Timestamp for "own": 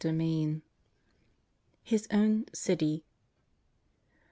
2.09-2.45